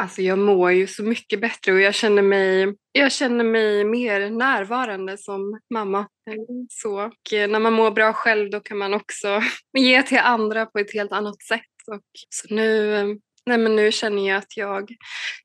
[0.00, 4.30] Alltså jag mår ju så mycket bättre och jag känner mig, jag känner mig mer
[4.30, 6.06] närvarande som mamma.
[6.70, 9.42] Så, och eh, när man mår bra själv då kan man också
[9.78, 11.60] ge till andra på ett helt annat sätt.
[11.92, 13.06] Och, så nu, eh,
[13.46, 14.90] nej men nu känner jag att jag,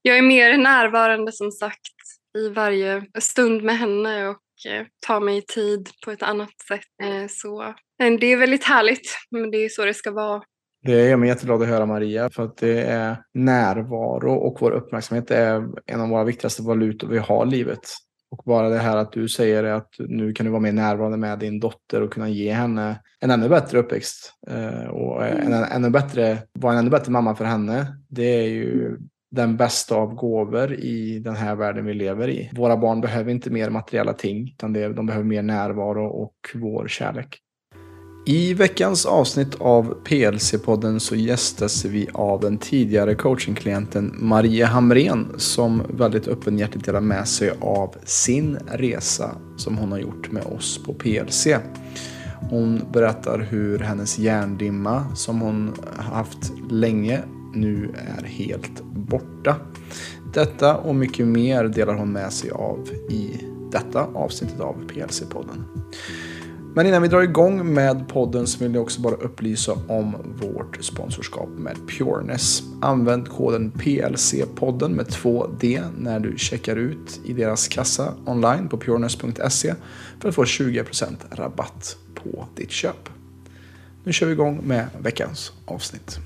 [0.01, 1.91] jag är mer närvarande som sagt
[2.37, 7.31] i varje stund med henne och eh, tar mig tid på ett annat sätt.
[7.31, 10.43] Så det är väldigt härligt, men det är så det ska vara.
[10.83, 15.31] Det gör mig jätteglad att höra Maria för att det är närvaro och vår uppmärksamhet
[15.31, 17.79] är en av våra viktigaste valutor vi har i livet.
[18.31, 21.39] Och bara det här att du säger att nu kan du vara mer närvarande med
[21.39, 24.33] din dotter och kunna ge henne en ännu bättre uppväxt.
[24.47, 27.97] Eh, och en, en, ännu bättre, vara en ännu bättre mamma för henne.
[28.09, 28.97] Det är ju
[29.31, 32.49] den bästa av gåvor i den här världen vi lever i.
[32.53, 37.39] Våra barn behöver inte mer materiella ting, utan de behöver mer närvaro och vår kärlek.
[38.25, 45.83] I veckans avsnitt av PLC-podden så gästas vi av den tidigare coachingklienten Maria Hamren som
[45.89, 50.93] väldigt öppenhjärtigt delar med sig av sin resa som hon har gjort med oss på
[50.93, 51.47] PLC.
[52.49, 57.19] Hon berättar hur hennes hjärndimma som hon haft länge
[57.53, 59.55] nu är helt borta.
[60.33, 65.63] Detta och mycket mer delar hon med sig av i detta avsnittet av PLC-podden.
[66.75, 70.83] Men innan vi drar igång med podden så vill jag också bara upplysa om vårt
[70.83, 72.63] sponsorskap med Pureness.
[72.81, 79.73] Använd koden PLC-podden med 2D när du checkar ut i deras kassa online på pureness.se
[80.19, 83.09] för att få 20% rabatt på ditt köp.
[84.03, 86.19] Nu kör vi igång med veckans avsnitt.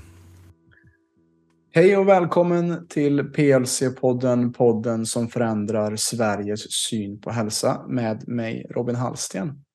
[1.72, 8.96] Hej och välkommen till PLC-podden, podden som förändrar Sveriges syn på hälsa med mig Robin
[8.96, 9.65] Hallsten.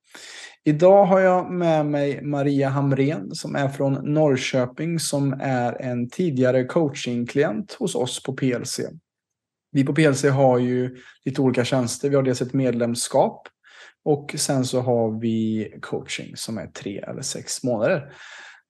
[0.63, 6.65] Idag har jag med mig Maria Hamren som är från Norrköping som är en tidigare
[6.65, 8.79] coachingklient hos oss på PLC.
[9.71, 12.09] Vi på PLC har ju lite olika tjänster.
[12.09, 13.47] Vi har dels ett medlemskap
[14.03, 18.13] och sen så har vi coaching som är tre eller sex månader.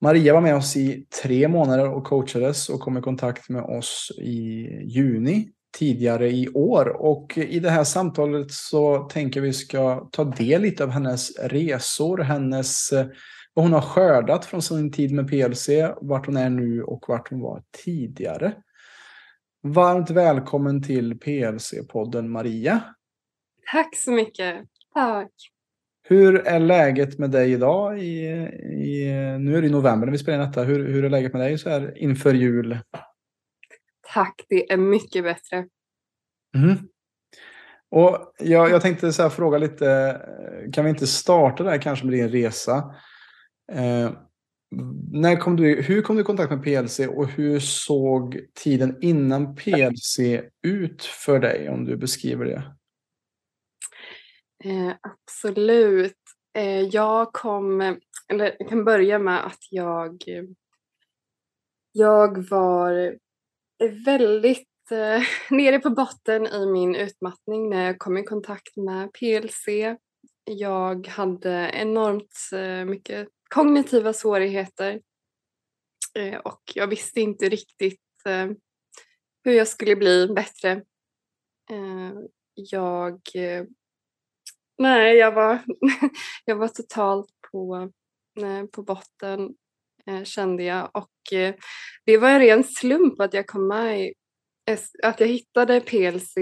[0.01, 4.11] Maria var med oss i tre månader och coachades och kom i kontakt med oss
[4.17, 6.87] i juni tidigare i år.
[6.87, 12.17] Och i det här samtalet så tänker vi ska ta del lite av hennes resor,
[12.17, 12.93] hennes,
[13.53, 15.69] vad hon har skördat från sin tid med PLC,
[16.01, 18.53] vart hon är nu och vart hon var tidigare.
[19.63, 22.81] Varmt välkommen till PLC-podden Maria.
[23.71, 24.55] Tack så mycket.
[24.93, 25.31] Tack.
[26.03, 27.99] Hur är läget med dig idag?
[27.99, 30.63] I, i, nu är det november när vi spelar in detta.
[30.63, 32.77] Hur, hur är läget med dig så här inför jul?
[34.13, 35.67] Tack, det är mycket bättre.
[36.55, 36.77] Mm.
[37.89, 40.22] Och jag, jag tänkte så fråga lite,
[40.73, 42.95] kan vi inte starta där kanske med din resa?
[43.72, 44.11] Eh,
[45.11, 49.55] när kom du, hur kom du i kontakt med PLC och hur såg tiden innan
[49.55, 50.19] PLC
[50.63, 52.63] ut för dig om du beskriver det?
[54.63, 56.17] Eh, absolut.
[56.57, 57.81] Eh, jag kom,
[58.28, 60.23] eller jag kan börja med att jag,
[61.91, 63.17] jag var
[63.89, 69.67] väldigt eh, nere på botten i min utmattning när jag kom i kontakt med PLC.
[70.43, 75.01] Jag hade enormt eh, mycket kognitiva svårigheter
[76.17, 78.47] eh, och jag visste inte riktigt eh,
[79.43, 80.71] hur jag skulle bli bättre.
[81.71, 82.13] Eh,
[82.53, 83.65] jag eh,
[84.77, 85.59] Nej, jag var,
[86.45, 87.91] jag var totalt på,
[88.71, 89.55] på botten
[90.07, 91.56] Eh, kände jag och eh,
[92.06, 94.13] det var en ren slump att jag kom med i,
[95.03, 96.38] att jag hittade PLC.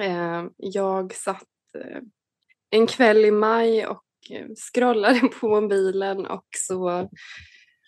[0.00, 1.48] Eh, jag satt
[2.70, 4.04] en kväll i maj och
[4.56, 7.10] scrollade på mobilen och så,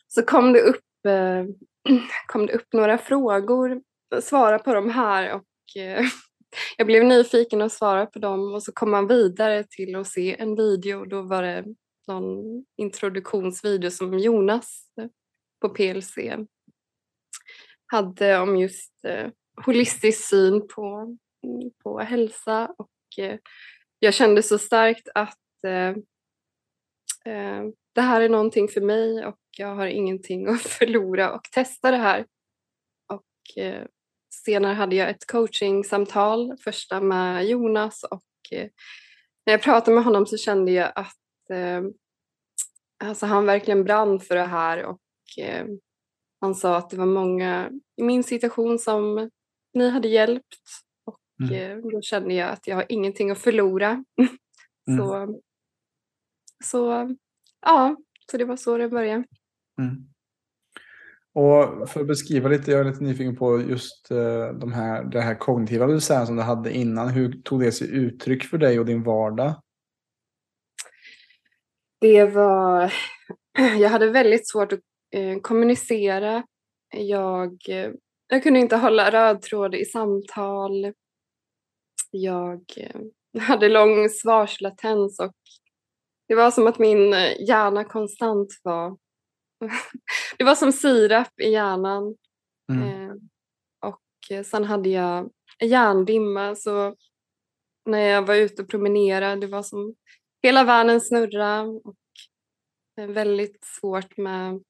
[0.09, 0.84] så kom, det upp,
[2.27, 3.83] kom det upp några frågor.
[4.22, 5.45] Svara på de här och
[6.77, 10.37] jag blev nyfiken och svarade på dem och så kom man vidare till att se
[10.39, 11.05] en video.
[11.05, 11.65] Då var det
[12.06, 15.09] någon introduktionsvideo som Jonas eh,
[15.61, 16.19] på PLC
[17.87, 19.31] hade om just eh,
[19.65, 23.39] holistisk syn på, mm, på hälsa och eh,
[23.98, 25.91] jag kände så starkt att eh,
[27.33, 27.65] eh
[27.97, 31.97] det här är någonting för mig och jag har ingenting att förlora och testa det
[31.97, 32.27] här.
[33.07, 33.86] Och eh,
[34.45, 38.69] senare hade jag ett coachingsamtal, första med Jonas och eh,
[39.47, 41.83] när jag pratade med honom så kände jag att eh,
[43.04, 45.01] alltså han verkligen brann för det här och
[45.39, 45.66] eh,
[46.41, 49.31] han sa att det var många i min situation som
[49.75, 50.57] ni hade hjälpt
[51.04, 51.54] och mm.
[51.54, 54.04] eh, då kände jag att jag har ingenting att förlora.
[54.98, 55.41] så, mm.
[56.65, 57.16] så
[57.66, 57.97] ja,
[58.31, 59.25] så det var så det började.
[59.81, 60.07] Mm.
[61.34, 65.21] Och för att beskriva lite, jag är lite nyfiken på just uh, de här, det
[65.21, 67.09] här kognitiva som du hade innan.
[67.09, 69.54] Hur tog det sig uttryck för dig och din vardag?
[72.01, 72.93] Det var...
[73.78, 76.47] Jag hade väldigt svårt att eh, kommunicera.
[76.95, 77.91] Jag, eh,
[78.28, 80.93] jag kunde inte hålla röd tråd i samtal.
[82.10, 83.01] Jag eh,
[83.43, 85.34] hade lång svarslatens och
[86.28, 87.13] det var som att min
[87.48, 88.97] hjärna konstant var...
[90.39, 92.16] det var som sirap i hjärnan.
[92.72, 93.10] Mm.
[93.10, 93.15] Eh,
[93.81, 96.95] och sen hade jag hjärndimma så
[97.87, 99.95] när jag var ute och promenerade, det var som
[100.47, 101.97] hela världen snurra och
[102.97, 104.63] väldigt svårt med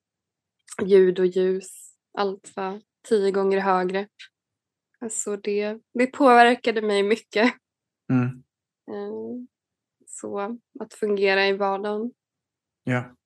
[0.82, 1.96] ljud och ljus.
[2.18, 4.08] Allt var tio gånger högre.
[5.00, 7.54] Alltså det, det påverkade mig mycket.
[8.12, 8.24] Mm.
[8.90, 9.46] Eh,
[10.06, 12.12] så att fungera i vardagen.
[12.84, 13.16] Ja.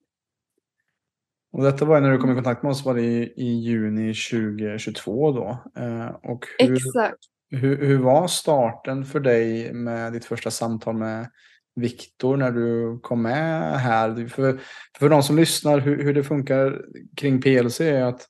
[1.51, 4.13] Och detta var när du kom i kontakt med oss var det i, i juni
[4.13, 5.63] 2022 då.
[5.75, 7.19] Eh, och hur, Exakt.
[7.49, 11.29] Hur, hur var starten för dig med ditt första samtal med
[11.75, 14.27] Viktor när du kom med här?
[14.27, 14.59] För,
[14.99, 16.81] för de som lyssnar, hur, hur det funkar
[17.17, 18.27] kring PLC är att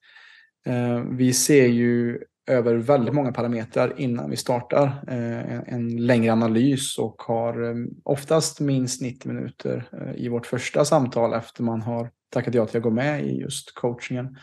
[0.66, 6.98] eh, vi ser ju över väldigt många parametrar innan vi startar eh, en, längre analys
[6.98, 12.10] och har eh, oftast minst 90 minuter eh, i vårt första samtal efter man har
[12.34, 14.38] tackat ja till att gå med i just coachingen.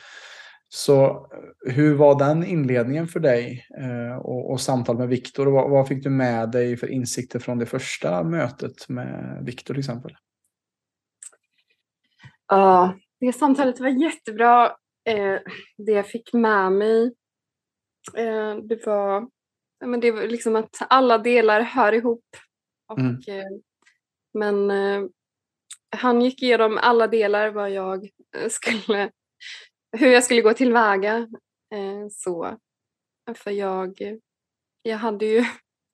[0.69, 5.47] Så eh, hur var den inledningen för dig eh, och, och samtal med Viktor?
[5.47, 9.81] Vad, vad, fick du med dig för insikter från det första mötet med Viktor till
[9.81, 10.17] exempel?
[12.47, 14.67] Ja, det samtalet var jättebra.
[15.05, 15.38] Eh,
[15.76, 17.14] det jag fick med mig
[18.62, 19.29] det var,
[19.85, 22.25] men det var liksom att alla delar hör ihop.
[22.88, 23.21] Och, mm.
[24.35, 24.71] Men
[25.97, 28.09] han gick igenom alla delar vad jag
[28.50, 29.11] skulle
[29.93, 31.17] hur jag skulle gå tillväga.
[31.75, 32.58] Eh, så.
[33.35, 34.20] För jag,
[34.82, 35.44] jag hade ju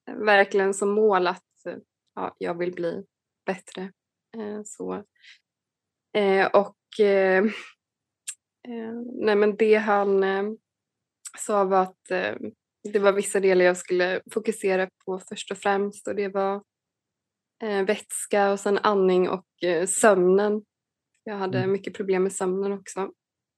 [0.24, 1.42] verkligen som mål att
[2.14, 3.04] ja, jag vill bli
[3.46, 3.92] bättre.
[4.36, 5.04] Eh, så.
[6.12, 6.76] Eh, och
[9.14, 10.24] nej men det han
[11.38, 12.04] sa var att
[12.92, 16.62] det var vissa delar jag skulle fokusera på först och främst och det var
[17.86, 19.46] vätska och sen andning och
[19.86, 20.64] sömnen.
[21.24, 21.72] Jag hade mm.
[21.72, 23.10] mycket problem med sömnen också.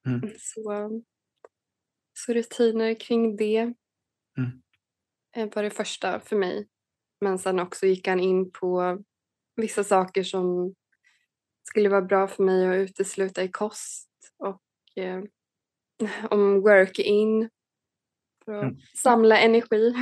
[0.07, 0.31] Mm.
[0.39, 0.91] Så,
[2.13, 3.75] så rutiner kring det
[4.39, 5.51] mm.
[5.55, 6.69] var det första för mig.
[7.21, 8.99] Men sen också gick han in på
[9.57, 10.75] vissa saker som
[11.63, 14.63] skulle vara bra för mig att utesluta i kost och
[15.03, 15.23] eh,
[16.31, 17.51] om work-in
[18.45, 18.77] för att mm.
[19.03, 19.95] samla energi,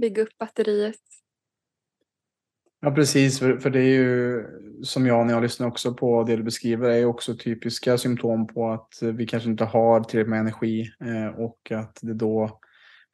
[0.00, 1.00] bygga upp batteriet.
[2.84, 3.38] Ja, precis.
[3.38, 4.44] För, för det är ju
[4.82, 8.70] som jag när jag lyssnar också på det du beskriver är också typiska symptom på
[8.70, 12.60] att vi kanske inte har tillräckligt med energi eh, och att det då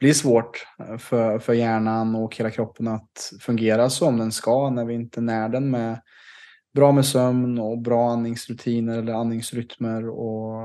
[0.01, 4.85] blir svårt eh, för, för hjärnan och hela kroppen att fungera som den ska när
[4.85, 6.01] vi inte när den med
[6.75, 10.63] bra med sömn och bra andningsrutiner eller andningsrytmer och,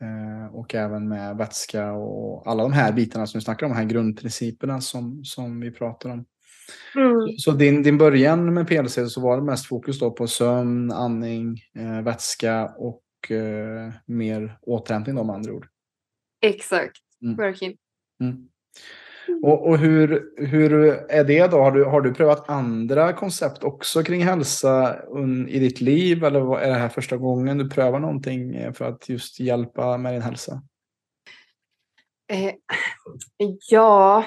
[0.00, 3.78] eh, och även med vätska och alla de här bitarna som vi snackar om, de
[3.78, 6.24] här grundprinciperna som, som vi pratar om.
[6.94, 7.38] Mm.
[7.38, 11.60] Så din, din början med PLC så var det mest fokus då på sömn, andning,
[11.74, 15.66] eh, vätska och eh, mer återhämtning då med andra ord?
[16.40, 17.36] Exakt, mm.
[17.36, 17.76] verkligen.
[18.20, 18.48] Mm.
[19.42, 20.72] Och, och, hur, hur
[21.08, 21.58] är det då?
[21.58, 24.96] Har du, har du prövat andra koncept också kring hälsa
[25.48, 26.24] i ditt liv?
[26.24, 30.14] Eller är det här första gången du prövar någonting eh, för att just hjälpa med
[30.14, 30.62] din hälsa?
[32.32, 32.54] Eh,
[33.70, 34.24] ja,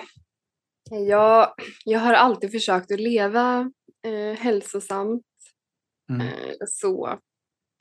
[0.91, 1.53] jag,
[1.85, 3.71] jag har alltid försökt att leva
[4.05, 5.25] eh, hälsosamt.
[6.09, 6.27] Mm.
[6.27, 7.19] Eh, så.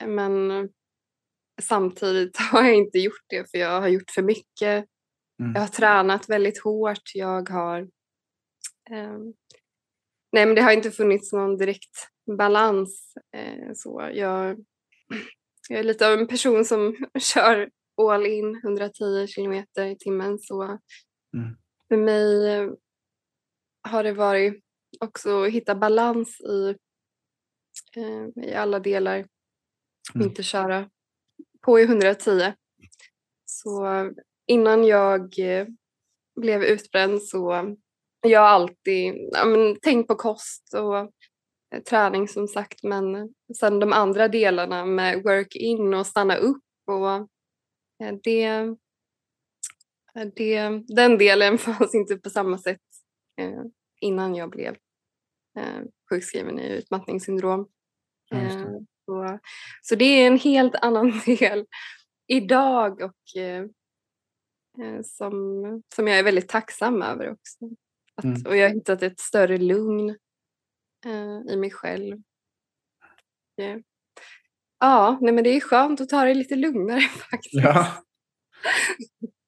[0.05, 0.69] Men
[1.61, 4.85] samtidigt har jag inte gjort det för jag har gjort för mycket.
[5.39, 5.53] Mm.
[5.53, 7.11] Jag har tränat väldigt hårt.
[7.13, 7.81] Jag har...
[8.91, 9.17] Eh,
[10.31, 13.13] nej, men det har inte funnits någon direkt balans.
[13.35, 14.65] Eh, så jag,
[15.69, 20.39] jag är lite av en person som kör all in 110 kilometer i timmen.
[20.39, 21.57] Så mm.
[21.87, 22.69] för mig
[23.91, 24.63] har det varit
[24.99, 26.75] också att hitta balans i,
[27.95, 29.15] eh, i alla delar.
[30.15, 30.27] Mm.
[30.27, 30.89] Inte köra
[31.61, 32.53] på i 110.
[33.45, 33.85] Så
[34.47, 35.67] innan jag eh,
[36.35, 37.75] blev utbränd så
[38.21, 43.79] jag har alltid ja, men, tänkt på kost och eh, träning som sagt men sen
[43.79, 48.75] de andra delarna med work-in och stanna upp och eh, det,
[50.35, 52.81] det, den delen fanns inte på samma sätt
[54.01, 54.75] innan jag blev
[55.57, 57.67] eh, sjukskriven i utmattningssyndrom.
[58.31, 58.51] Eh,
[59.05, 59.39] så,
[59.81, 61.65] så det är en helt annan del
[62.27, 63.63] idag och eh,
[64.81, 65.63] eh, som,
[65.95, 67.65] som jag är väldigt tacksam över också.
[68.15, 68.41] Att, Mm.
[68.45, 70.09] Och jag har hittat ett större lugn
[71.05, 72.17] eh, i mig själv.
[73.61, 73.77] Eh,
[74.79, 77.53] ja, nej, men det är skönt att ta det lite lugnare faktiskt.
[77.53, 78.03] Ja.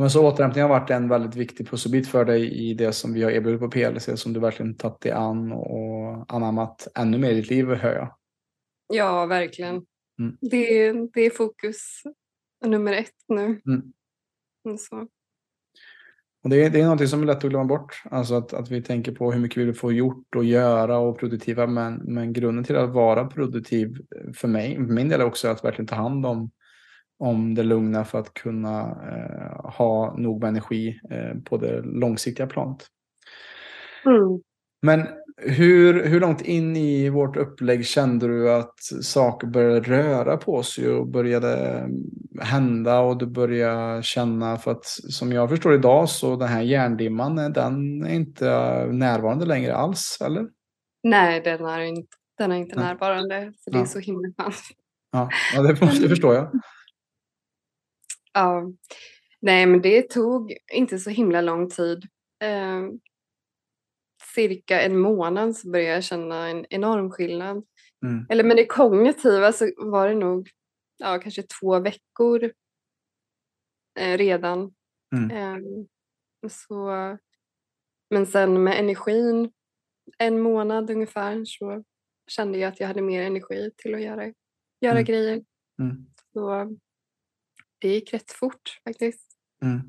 [0.00, 3.22] Men så återhämtning har varit en väldigt viktig pusselbit för dig i det som vi
[3.22, 7.34] har erbjudit på PLC som du verkligen tagit dig an och anammat ännu mer i
[7.34, 8.14] ditt liv hör jag.
[8.92, 9.74] Ja, verkligen.
[10.18, 10.36] Mm.
[10.40, 12.02] Det, är- det är fokus
[12.64, 13.44] nummer ett nu.
[13.44, 14.78] Mm.
[14.78, 15.06] Så.
[16.44, 18.02] Och det, är, det är någonting som är lätt att glömma bort.
[18.10, 21.18] Alltså att, att vi tänker på hur mycket vi vill få gjort och göra och
[21.18, 21.66] produktiva.
[21.66, 23.96] Men, men grunden till att vara produktiv
[24.34, 26.50] för mig, för min del är också att verkligen ta hand om,
[27.20, 32.46] om det lugna för att kunna eh, ha nog med energi eh, på det långsiktiga
[32.46, 32.86] planet.
[34.06, 34.40] Mm.
[34.82, 40.62] Men hur, hur långt in i vårt upplägg kände du att saker började röra på
[40.62, 41.84] sig och började
[42.40, 47.36] hända och du började känna för att som jag förstår idag så den här hjärndimman
[47.36, 48.44] den är inte
[48.86, 50.46] närvarande längre alls, eller?
[51.02, 52.08] Nej, den är inte,
[52.38, 52.84] den är inte Nej.
[52.84, 53.52] närvarande.
[53.56, 53.86] Så det är Ja.
[53.86, 54.54] så himla skönt.
[55.12, 55.72] Ja, ja det,
[56.02, 56.50] det förstår jag.
[58.32, 58.72] Ja.
[59.40, 62.04] Nej, men det tog inte så himla lång tid.
[62.42, 62.82] Eh,
[64.34, 67.64] cirka en månad så började jag känna en enorm skillnad.
[68.04, 68.26] Mm.
[68.28, 70.50] Eller med det kognitiva så var det nog
[70.98, 72.52] ja, kanske två veckor
[73.98, 74.74] eh, redan.
[75.16, 75.30] Mm.
[75.30, 75.58] Eh,
[76.50, 76.86] så,
[78.10, 79.52] men sen med energin,
[80.18, 81.84] en månad ungefär, så
[82.30, 84.24] kände jag att jag hade mer energi till att göra,
[84.80, 85.04] göra Mm.
[85.04, 85.44] grejer.
[85.80, 86.06] Mm.
[86.32, 86.76] Så
[87.80, 89.26] det gick rätt fort faktiskt.
[89.62, 89.80] Mm.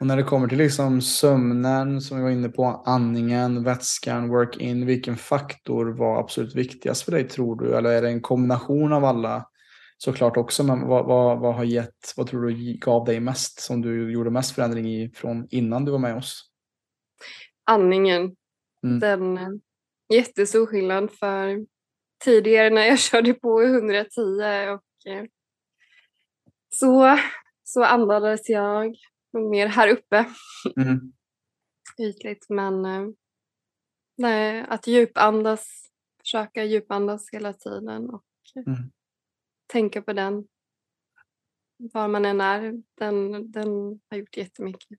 [0.00, 4.86] Och när det kommer till liksom sömnen som vi var inne på, andningen, vätskan, work-in,
[4.86, 7.76] vilken faktor var absolut viktigast för dig tror du?
[7.76, 9.48] Eller är det en kombination av alla?
[9.98, 13.82] Såklart också, men vad, vad, vad har gett, vad tror du gav dig mest som
[13.82, 16.50] du gjorde mest förändring i från innan du var med oss?
[17.64, 18.36] Andningen,
[18.84, 19.00] Mm.
[19.00, 19.48] den eh,
[20.14, 21.66] jättestor skillnad för
[22.24, 24.10] tidigare när jag körde på i 110
[24.68, 25.24] och eh,
[26.78, 27.18] så,
[27.62, 28.96] så andades jag
[29.32, 30.24] mer här uppe
[30.76, 31.12] Mm.
[31.98, 33.08] ytligt men eh,
[34.18, 35.90] nej, att djupandas,
[36.20, 38.24] försöka djupandas hela tiden och
[38.56, 38.92] eh, Mm.
[39.66, 40.48] tänka på den
[41.78, 43.68] var man än är, den, den
[44.10, 44.98] har gjort jättemycket.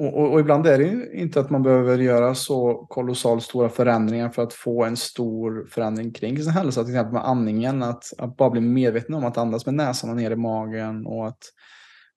[0.00, 3.68] Och, och, och ibland är det ju inte att man behöver göra så kolossalt stora
[3.68, 6.84] förändringar för att få en stor förändring kring sin hälsa.
[6.84, 10.16] Till exempel med andningen, att, att bara bli medveten om att andas med näsan och
[10.16, 11.38] ner i magen och att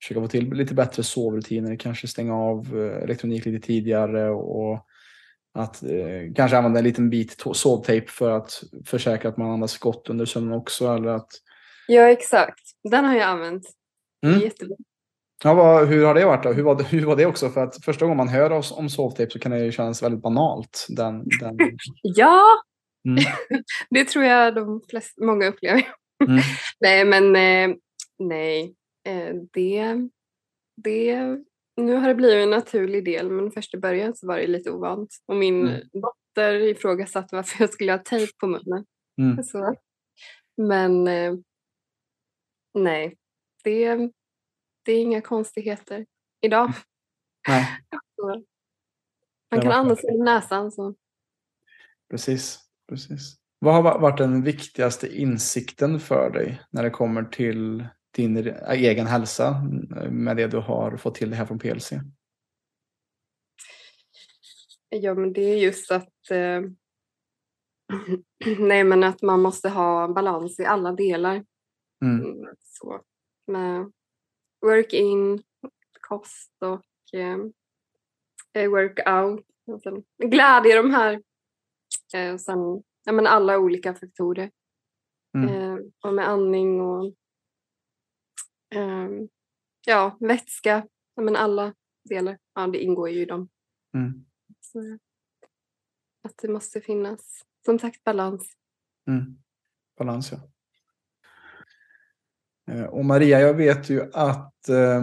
[0.02, 4.86] försöka få till lite bättre sovrutiner, kanske stänga av eh, elektronik lite tidigare och
[5.54, 10.10] att eh, kanske använda en liten bit sovtejp för att försäkra att man andas gott
[10.10, 10.88] under sömnen också.
[10.88, 11.30] Eller att,
[11.88, 12.62] Ja exakt,
[12.92, 13.64] den har jag använt.
[14.26, 14.40] Mm.
[14.40, 14.76] Jättebra.
[15.44, 16.54] Ja, vad, hur har det varit då?
[16.54, 17.50] Hur var det, hur var det också?
[17.50, 20.22] För att första gången man hör oss om sovtejp så kan det ju kännas väldigt
[20.22, 20.86] banalt.
[20.90, 21.58] Den, den,
[22.02, 22.44] Ja,
[23.08, 23.24] Mm.
[23.90, 25.88] det tror jag de flesta, många upplever.
[26.28, 26.42] Mm.
[26.80, 27.78] nej men eh,
[28.20, 28.76] nej,
[29.08, 29.86] eh, det,
[30.84, 31.18] det,
[31.82, 34.72] nu har det blivit en naturlig del men först i början så var det lite
[34.72, 35.10] ovant.
[35.28, 35.82] Och min Mm.
[35.94, 38.86] dotter ifrågasatte varför jag skulle ha tejp på munnen.
[39.22, 39.44] Mm.
[39.44, 39.76] Så.
[40.58, 41.34] Men eh,
[42.74, 43.16] nej,
[43.64, 44.10] det,
[44.86, 46.06] det är inga konstigheter
[46.42, 46.72] idag.
[47.48, 47.68] Nej,
[49.52, 50.72] Man kan andas med näsan.
[50.72, 50.96] Så.
[52.10, 52.60] precis,
[52.90, 53.36] precis.
[53.60, 58.72] Vad har va- varit den viktigaste insikten för dig när det kommer till din re-
[58.72, 59.48] egen hälsa
[59.98, 61.92] eh, med det du har fått till det här från PLC?
[64.90, 66.62] Ja, men det är just att eh,
[68.60, 71.46] nej, men att man måste ha balans i alla delar.
[72.06, 72.26] Mm.
[72.26, 73.02] Mm, Så,
[73.48, 73.92] med
[74.64, 75.44] work-in,
[76.02, 77.38] kost och eh,
[78.54, 79.46] eh, workout.
[79.66, 81.24] Och sen glädje, de här.
[82.16, 84.52] Eh, och sen ja, men alla olika faktorer.
[85.38, 85.50] Mm.
[85.50, 87.14] Eh, och med andning och
[88.76, 89.30] ehm,
[89.86, 90.88] ja, vätska.
[91.16, 91.74] Ja, men alla
[92.10, 92.38] delar.
[92.54, 93.50] Ja, det ingår ju i dem.
[93.94, 94.26] Mm.
[94.60, 94.98] Så
[96.24, 98.54] att det måste finnas, som sagt, balans.
[99.08, 99.38] Mm.
[99.98, 100.53] Balans, ja.
[102.72, 105.02] Eh, och Maria, jag vet ju att eh,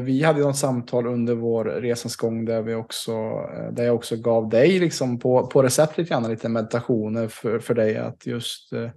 [0.00, 3.12] vi hade något samtal under vår resans gång där, vi också,
[3.56, 7.58] eh, där jag också gav dig liksom på, på recept lite grann, lite meditationer för,
[7.58, 8.90] för dig att just eh,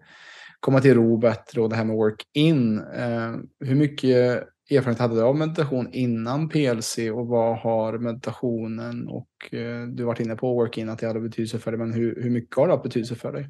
[0.59, 2.79] komma till ro bättre och det här med work-in.
[2.79, 9.53] Eh, hur mycket erfarenhet hade du av meditation innan PLC och vad har meditationen och
[9.53, 12.29] eh, du varit inne på work-in att det hade betydelse för dig, men hur, hur
[12.29, 13.49] mycket har det haft betydelse för dig?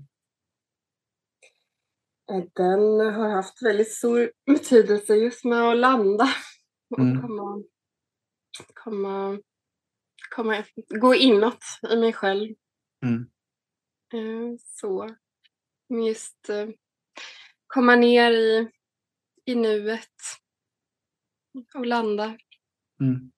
[2.56, 6.28] Den har haft väldigt stor betydelse just med att landa
[6.90, 7.22] och Mm.
[7.22, 7.64] komma,
[8.74, 9.40] komma,
[10.36, 10.64] komma,
[11.02, 12.56] gå inåt i mig själv.
[13.06, 13.22] Mm.
[14.14, 15.10] Eh, Så
[15.90, 16.70] just eh,
[17.68, 18.72] komma ner i,
[19.46, 20.10] i nuet
[21.76, 22.38] och landa.
[23.02, 23.32] Mm.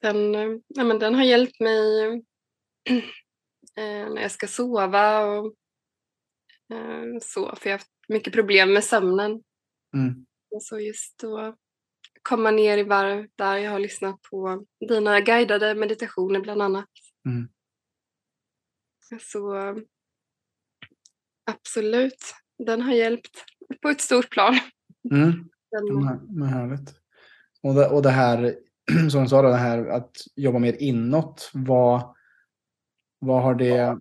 [0.00, 2.08] Den, eh, ja, men den har hjälpt mig
[3.76, 5.52] eh, när jag ska sova och eh,
[7.22, 9.42] så, för jag har haft mycket problem med sömnen.
[9.94, 10.26] Mm.
[10.50, 11.56] Och så just då
[12.22, 16.88] komma ner i varv där jag har lyssnat på dina guidade meditationer bland annat.
[17.28, 17.48] Mm.
[19.20, 19.74] Så
[21.50, 23.44] absolut, den har hjälpt
[23.82, 24.58] på ett stort plan.
[25.10, 25.48] Mm.
[25.70, 26.94] Den, Men, härligt.
[27.62, 28.56] Och det, och det här,
[29.10, 31.50] som du sa, då, det här att jobba mer inåt.
[31.54, 32.14] Vad,
[33.18, 33.98] vad har det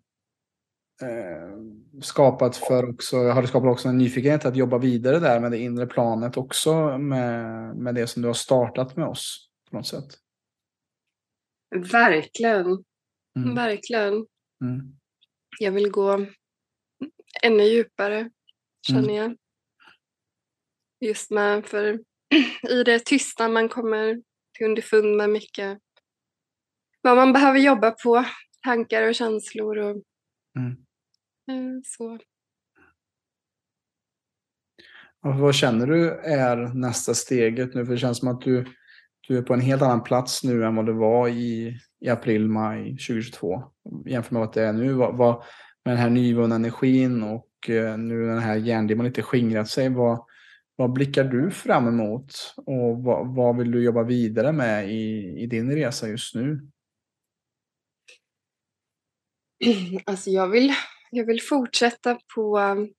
[2.02, 3.18] skapat för också?
[3.18, 6.98] Har det skapat också en nyfikenhet att jobba vidare där med det inre planet också
[6.98, 10.20] med, med det som du har startat med oss på något sätt?
[11.92, 12.84] verkligen,
[13.38, 13.56] Mm.
[13.56, 14.14] verkligen.
[14.62, 14.98] Mm.
[15.60, 16.26] Jag vill gå
[17.44, 18.30] ännu djupare,
[18.88, 19.36] känner jag.
[21.00, 22.00] Just med, för
[22.70, 24.22] i det tysta man kommer
[24.58, 25.80] till underfund med mycket
[27.02, 28.26] vad man behöver jobba på,
[28.64, 30.04] tankar och känslor och
[30.58, 30.85] Mm.
[31.48, 32.20] Eh, så.
[35.26, 37.86] Och vad känner du är nästa steget nu?
[37.86, 38.66] För det känns som att du,
[39.28, 42.48] du är på en helt annan plats nu än vad du var i, i april,
[42.48, 43.64] maj 2022.
[44.06, 44.94] Jämfört med vad det är nu.
[44.94, 45.44] Vad, vad,
[45.86, 49.90] med den här nyvunna energin och eh, nu den här hjärndimman lite skingrat sig.
[49.90, 50.26] Vad,
[50.76, 52.54] vad blickar du fram emot?
[52.56, 56.70] Och vad, vad vill du jobba vidare med i, i din resa just nu?
[60.06, 60.74] Alltså jag vill,
[61.16, 62.94] jag vill fortsätta på um,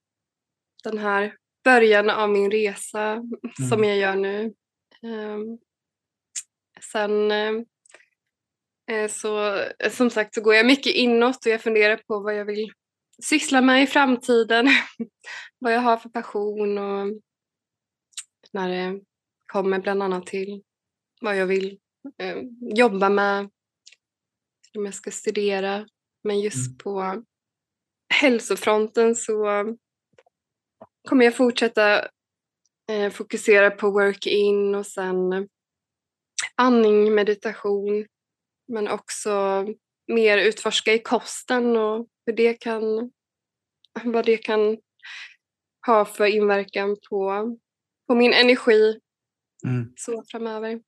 [0.84, 3.22] den här början av min resa
[3.68, 4.54] som jag gör nu.
[5.02, 5.58] Ehm,
[6.92, 7.64] sen ehm,
[8.90, 12.44] eh, så som sagt så går jag mycket inåt och jag funderar på vad jag
[12.44, 12.72] vill
[13.22, 14.68] syssla med i framtiden.
[15.58, 17.20] vad jag har för passion och
[18.52, 19.00] när det
[19.46, 20.62] kommer bland annat till
[21.20, 21.78] vad jag vill
[22.18, 23.50] eh, jobba med.
[24.76, 25.86] Om jag ska studera.
[26.24, 26.78] Men just Mm.
[26.78, 27.24] på
[28.20, 29.64] hälsofronten så
[31.08, 32.08] kommer jag fortsätta
[32.90, 35.48] eh, fokusera på work-in och sen
[36.54, 38.06] andning, meditation.
[38.68, 39.64] Men också
[40.12, 43.10] mer utforska i kosten och hur det kan,
[44.04, 44.78] vad det kan
[45.86, 47.56] ha för inverkan på,
[48.06, 49.00] på min energi
[49.64, 49.92] Mm.
[49.96, 50.80] så framöver.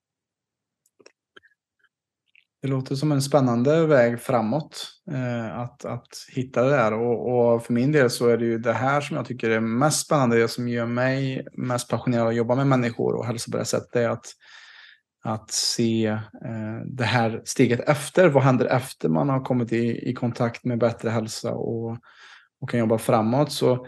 [2.62, 4.90] Det låter som en spännande väg framåt.
[5.10, 6.92] Eh, att, att hitta det där.
[6.92, 9.60] Och, och för min del så är det ju det här som jag tycker är
[9.60, 10.36] mest spännande.
[10.36, 13.64] Det som gör mig mest passionerad att jobba med människor och hälsa på det här
[13.64, 13.96] sättet.
[13.96, 14.26] är att,
[15.24, 18.28] att se eh, det här steget efter.
[18.28, 21.98] Vad händer efter man har kommit i, i kontakt med bättre hälsa och,
[22.60, 23.52] och kan jobba framåt.
[23.52, 23.86] Så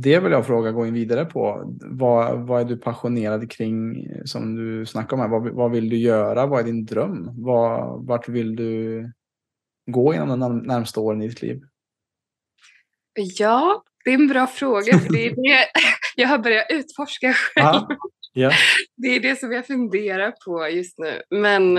[0.00, 1.72] det vill jag fråga, gå in vidare på.
[1.80, 5.28] Vad, vad är du passionerad kring som du snackar om här?
[5.28, 6.46] Vad, vad vill du göra?
[6.46, 7.42] Vad är din dröm?
[7.42, 9.02] Vad, vart vill du
[9.86, 11.60] gå inom de närm- närmsta åren i ditt liv?
[13.38, 14.98] Ja, det är en bra fråga.
[14.98, 15.66] För det är det
[16.16, 17.82] jag har börjat utforska själv.
[18.32, 18.52] ja.
[18.96, 21.22] Det är det som jag funderar på just nu.
[21.40, 21.78] Men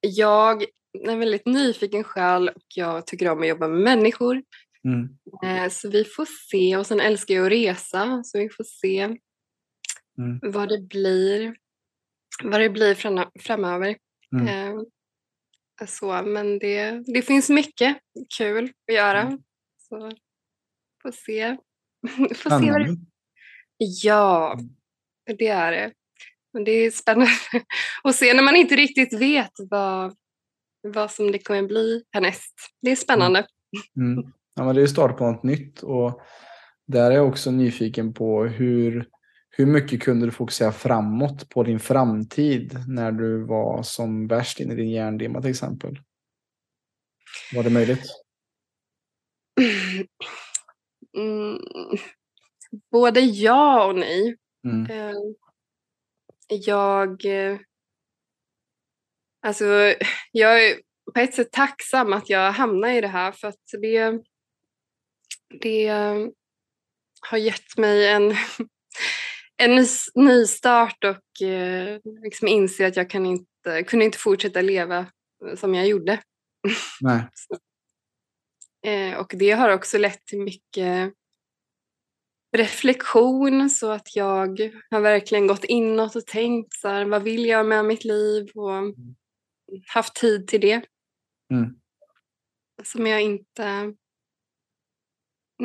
[0.00, 4.42] jag är en väldigt nyfiken själ och jag tycker om att jobba med människor.
[4.84, 5.08] Mm.
[5.44, 6.76] Eh, Så vi får se.
[6.76, 8.22] Och sen älskar jag att resa.
[8.24, 9.00] Så vi får se
[10.18, 10.40] Mm.
[10.52, 11.56] vad det blir.
[12.44, 13.96] Vad det blir fram- framöver.
[14.36, 14.48] Mm.
[14.48, 14.82] Eh,
[15.86, 17.96] Så, men det, det finns mycket
[18.38, 19.20] kul att göra.
[19.22, 19.38] Mm.
[19.78, 20.12] Så
[21.02, 21.56] får se.
[22.34, 22.96] får se vad det.
[23.78, 25.38] Ja, Mm.
[25.38, 25.92] det är det.
[26.52, 27.32] Men det är spännande
[28.04, 30.16] att se när man inte riktigt vet vad,
[30.82, 32.54] vad som det kommer bli härnäst.
[32.82, 33.46] Det är spännande.
[33.96, 34.32] Mm.
[34.54, 36.20] Ja, men det är start på något nytt och
[36.86, 39.08] där är jag också nyfiken på hur,
[39.50, 44.72] hur mycket kunde du fokusera framåt på din framtid när du var som värst inne
[44.72, 45.98] i din hjärndimma till exempel?
[47.54, 48.04] Var det möjligt?
[51.16, 51.58] Mm.
[52.92, 54.36] Både ja och nej.
[54.66, 54.90] Mm.
[54.90, 55.14] Eh,
[56.48, 57.24] Jag...
[57.24, 57.58] eh,
[59.42, 59.64] Alltså,
[60.32, 60.80] jag är
[61.14, 64.20] på ett sätt tacksam att jag hamnade i det här för att det,
[65.60, 65.88] det
[67.20, 68.30] har gett mig en,
[69.56, 74.60] en ny, ny start och eh, liksom inse att jag kan inte, kunde inte fortsätta
[74.60, 75.06] leva
[75.56, 76.22] som jag gjorde.
[77.00, 77.28] Nej.
[78.86, 81.12] Eh, och det har också lett till mycket
[82.56, 87.66] reflektion så att jag har verkligen gått inåt och tänkt så här, vad vill jag
[87.66, 88.94] med mitt liv och
[89.86, 90.82] haft tid till det.
[91.52, 91.74] Mm.
[92.82, 93.94] Som jag inte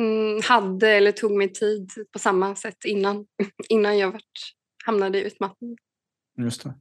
[0.00, 3.26] mm, hade eller tog mig tid på samma sätt innan,
[3.68, 5.76] innan jag vart, hamnade i utmattning.
[6.38, 6.74] Just det.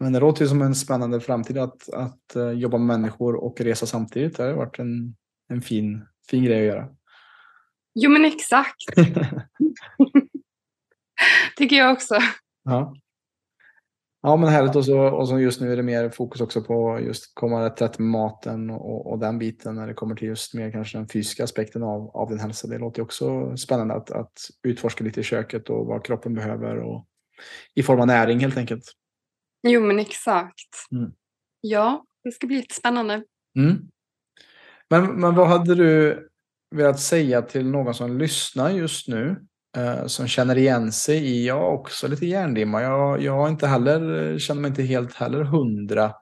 [0.00, 3.60] Men det låter ju som en spännande framtid att, att uh, jobba med människor och
[3.60, 4.36] resa samtidigt.
[4.36, 5.16] Det har varit en,
[5.48, 6.88] en fin, fin grej att göra.
[7.94, 8.76] Jo men exakt.
[11.56, 12.18] Tycker jag också.
[12.64, 12.94] Ja.
[14.26, 17.00] Ja men härligt och så, och så just nu är det mer fokus också på
[17.00, 20.72] just komma rätt med maten och, och den biten när det kommer till just mer
[20.72, 22.68] kanske den fysiska aspekten av, av din hälsa.
[22.68, 27.06] Det låter också spännande att, att utforska lite i köket och vad kroppen behöver och
[27.74, 28.92] i form av näring helt enkelt.
[29.68, 30.90] Jo men exakt.
[30.92, 31.12] Mm.
[31.60, 33.24] Ja, det ska bli jättespännande.
[33.58, 33.76] Mm.
[34.90, 36.28] Men, men vad hade du
[36.74, 41.74] velat säga till någon som lyssnar just nu Eh, som känner igen sig i, jag
[41.74, 42.82] också lite hjärndimma.
[42.82, 46.12] Jag, jag inte heller, känner mig inte helt heller hundra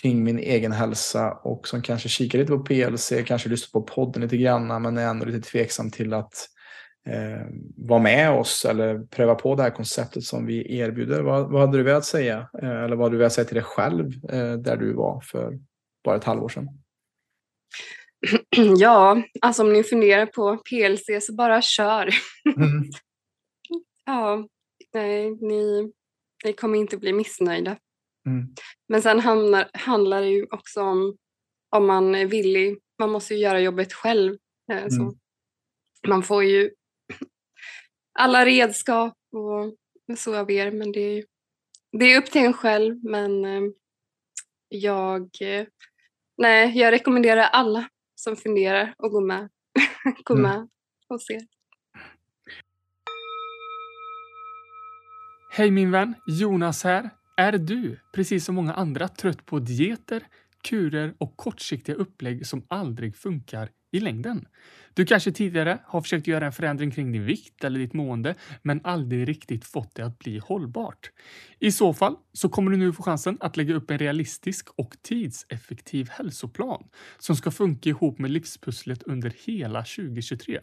[0.00, 4.22] kring min egen hälsa och som kanske kikar lite på PLC, kanske lyssnar på podden
[4.22, 6.48] lite grann men är ändå lite tveksam till att
[7.08, 11.22] eh, vara med oss eller pröva på det här konceptet som vi erbjuder.
[11.22, 12.48] Vad, vad hade du velat säga?
[12.62, 15.58] Eh, eller vad hade du velat säga till dig själv eh, där du var för
[16.04, 16.68] bara ett halvår sedan?
[18.78, 22.08] Ja, alltså om ni funderar på PLC så bara kör.
[22.56, 22.82] Mm.
[24.04, 24.48] ja,
[24.94, 25.92] nej, ni,
[26.44, 27.76] ni kommer inte bli missnöjda.
[28.26, 28.54] Mm.
[28.88, 31.16] Men sen handlar, handlar det ju också om
[31.76, 32.78] om man är villig.
[32.98, 34.36] Man måste ju göra jobbet själv.
[34.72, 34.90] Eh, mm.
[34.90, 35.14] Så
[36.08, 36.70] man får ju
[38.18, 41.24] alla redskap och så av er, men det är,
[41.92, 43.04] det är upp till en själv.
[43.04, 43.62] Men eh,
[44.68, 45.66] jag, eh,
[46.38, 49.48] nej, jag rekommenderar alla som funderar och går med.
[50.24, 50.50] går mm.
[50.50, 50.68] med
[51.08, 51.40] och ser.
[55.50, 57.10] Hej min vän, Jonas här.
[57.36, 60.26] Är du, precis som många andra, trött på dieter,
[60.62, 64.46] kurer och kortsiktiga upplägg som aldrig funkar i längden?
[64.94, 68.80] Du kanske tidigare har försökt göra en förändring kring din vikt eller ditt mående, men
[68.84, 71.10] aldrig riktigt fått det att bli hållbart.
[71.58, 74.96] I så fall så kommer du nu få chansen att lägga upp en realistisk och
[75.02, 76.84] tidseffektiv hälsoplan
[77.18, 80.60] som ska funka ihop med livspusslet under hela 2023.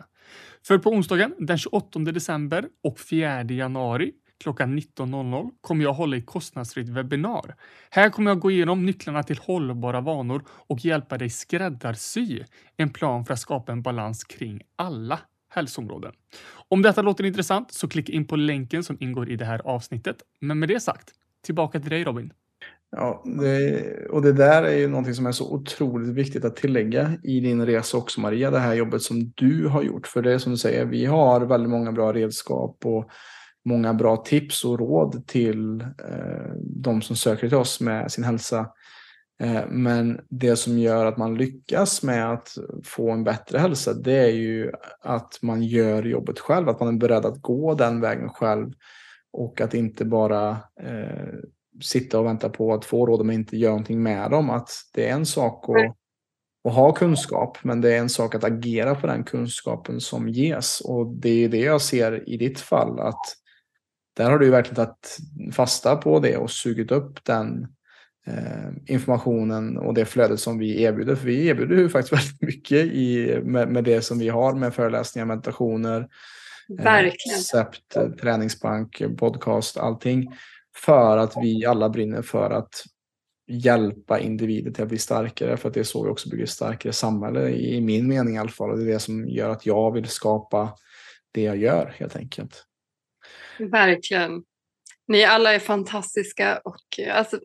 [0.67, 4.11] För på onsdagen den 28 december och 4 januari
[4.43, 7.55] klockan 19.00 kommer jag hålla ett kostnadsfritt webbinar.
[7.89, 12.43] Här kommer jag gå igenom nycklarna till hållbara vanor och hjälpa dig skräddarsy
[12.77, 16.11] en plan för att skapa en balans kring alla hälsoområden.
[16.69, 20.17] Om detta låter intressant så klicka in på länken som ingår i det här avsnittet.
[20.39, 21.11] Men med det sagt,
[21.45, 22.33] tillbaka till dig Robin.
[22.91, 27.13] Ja, det, och det där är ju någonting som är så otroligt viktigt att tillägga
[27.23, 30.07] i din resa också Maria, det här jobbet som du har gjort.
[30.07, 33.09] För det är som du säger, vi har väldigt många bra redskap och
[33.65, 38.69] många bra tips och råd till eh, de som söker till oss med sin hälsa.
[39.41, 44.17] Eh, men det som gör att man lyckas med att få en bättre hälsa, det
[44.17, 44.71] är ju
[45.01, 48.73] att man gör jobbet själv, att man är beredd att gå den vägen själv
[49.33, 50.49] och att inte bara
[50.81, 51.33] eh,
[51.81, 54.49] sitta och vänta på att få råd men inte göra någonting med dem.
[54.49, 55.95] Att det är en sak att,
[56.67, 60.81] att ha kunskap, men det är en sak att agera på den kunskapen som ges.
[60.81, 63.42] Och det är det jag ser i ditt fall, att
[64.13, 65.17] där har du verkligen tagit
[65.53, 67.67] fasta på det och sugit upp den
[68.27, 71.15] eh, informationen och det flödet som vi erbjuder.
[71.15, 74.73] För vi erbjuder ju faktiskt väldigt mycket i, med, med det som vi har med
[74.73, 76.07] föreläsningar, meditationer,
[76.79, 76.93] eh,
[77.35, 80.37] recept, träningsbank, podcast, allting.
[80.75, 82.83] För att vi alla brinner för att
[83.47, 85.57] hjälpa individer till att bli starkare.
[85.57, 88.39] För att det är så vi också bygger ett starkare samhälle, i min mening i
[88.39, 88.71] alla fall.
[88.71, 90.73] Och det är det som gör att jag vill skapa
[91.31, 92.65] det jag gör helt enkelt.
[93.71, 94.43] Verkligen.
[95.07, 97.39] Ni alla är fantastiska och alltså,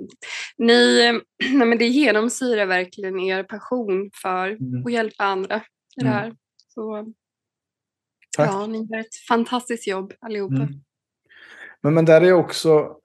[0.58, 1.12] ni,
[1.52, 4.86] nej men det genomsyrar verkligen er passion för mm.
[4.86, 5.56] att hjälpa andra
[5.96, 6.12] i det mm.
[6.12, 6.32] här.
[6.74, 7.12] Så,
[8.36, 8.50] Tack.
[8.50, 10.54] Ja, ni gör ett fantastiskt jobb allihopa.
[10.54, 10.80] Mm.
[11.82, 12.96] Men, men där är också,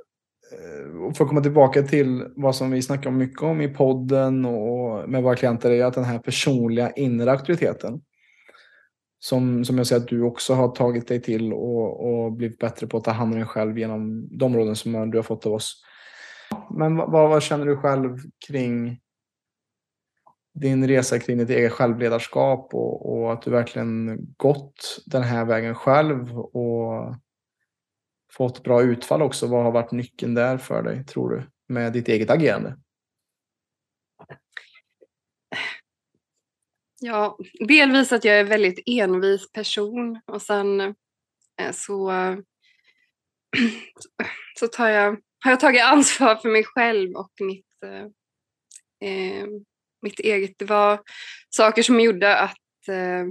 [0.52, 5.10] eh, för att komma tillbaka till vad som vi snackar mycket om i podden och
[5.10, 8.02] med våra klienter, är att den här personliga inre auktoriteten
[9.24, 12.88] som, som jag ser att du också har tagit dig till och, och blivit bättre
[12.88, 15.54] på att ta hand om dig själv genom de råden som du har fått av
[15.54, 15.84] oss.
[16.70, 19.00] Men vad, vad känner du själv kring
[20.54, 25.76] din resa kring ditt eget självledarskap och, och, att du verkligen gått den här vägen
[25.76, 27.16] själv och
[28.32, 29.48] fått bra utfall också.
[29.48, 32.78] Vad har varit nyckeln där för dig, tror du, med ditt eget agerande?
[37.06, 42.12] Ja, delvis att jag är väldigt envis person och sen eh, så,
[44.60, 48.06] så tar jag, har jag tagit ansvar för mig själv och mitt, eh,
[49.10, 49.48] eh
[50.02, 50.60] mitt eget.
[50.60, 51.02] Det var
[51.50, 53.22] saker som gjorde att, eh,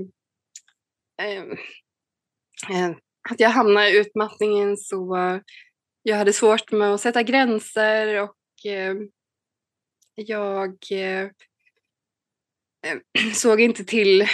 [1.26, 2.90] eh,
[3.30, 5.16] att jag hamnade i utmattningen så
[6.02, 8.36] jag hade svårt med att sätta gränser och
[10.14, 11.30] jag Eh,
[13.34, 14.26] såg inte till.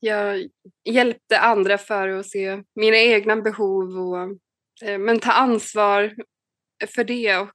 [0.00, 0.48] Jag
[0.84, 4.18] hjälpte andra för att se mina egna behov och
[4.88, 6.14] eh, men ta ansvar
[6.94, 7.46] för det.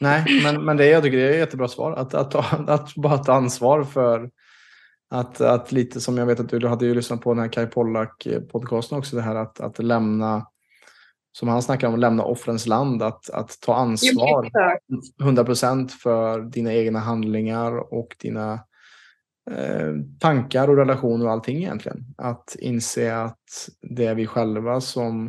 [0.00, 1.92] Nej, men, men det jag tycker det är ett jättebra svar.
[1.92, 4.30] Att, att, att, att bara ta ansvar för
[5.10, 7.52] att, att lite som jag vet att du, du hade ju lyssnat på den här
[7.52, 10.46] Kai Pollak podcasten också, det här att, att lämna
[11.32, 14.50] som han snackar om, att lämna offrens land, att, att ta ansvar
[15.22, 18.60] 100% för dina egna handlingar och dina
[20.18, 22.04] tankar och relationer och allting egentligen.
[22.18, 25.26] Att inse att det är vi själva som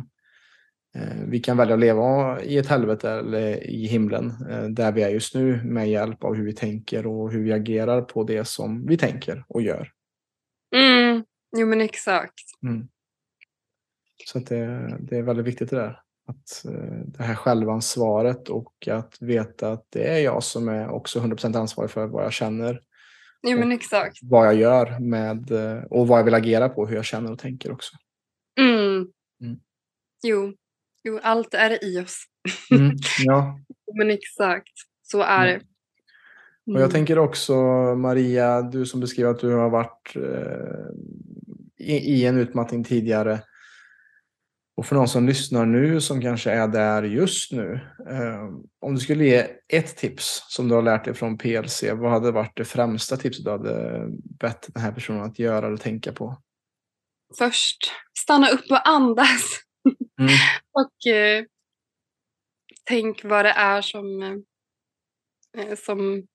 [0.94, 5.02] eh, vi kan välja att leva i ett helvete eller i himlen eh, där vi
[5.02, 8.44] är just nu med hjälp av hur vi tänker och hur vi agerar på det
[8.44, 9.92] som vi tänker och gör.
[10.76, 11.24] Mm.
[11.56, 12.44] Jo men exakt.
[12.62, 12.88] Mm.
[14.26, 16.00] Så det, det är väldigt viktigt det där.
[16.26, 16.64] Att,
[17.04, 21.90] det här självansvaret och att veta att det är jag som är också 100% ansvarig
[21.90, 22.80] för vad jag känner
[23.42, 24.18] Jo, men exakt.
[24.22, 27.38] Vad jag gör med, eh, och vad jag vill agera på, hur jag känner och
[27.38, 27.96] tänker också.
[28.60, 29.06] Mm.
[29.40, 29.60] Mm.
[30.22, 30.52] Jo.
[31.04, 32.24] jo, allt är i oss.
[32.70, 33.60] Mm, ja.
[33.94, 34.72] men exakt,
[35.02, 35.60] så är det.
[36.66, 36.90] Och jag mm.
[36.90, 37.54] tänker också,
[37.94, 40.90] Maria, du som beskriver att du har varit eh,
[41.76, 43.40] i, i, en utmattning tidigare.
[44.80, 47.80] Och för någon som lyssnar nu som kanske är där just nu.
[48.10, 48.44] Eh,
[48.80, 51.82] om du skulle ge ett tips som du har lärt dig från PLC.
[51.92, 54.06] Vad hade varit det främsta tipset du hade
[54.40, 56.42] bett den här personen att göra eller tänka på?
[57.38, 57.76] Först
[58.18, 59.60] stanna upp och andas.
[60.20, 60.32] Mm.
[60.72, 61.44] och eh,
[62.84, 64.22] tänk vad det är som,
[65.58, 66.26] eh, som,